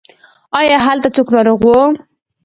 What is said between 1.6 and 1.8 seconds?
و؟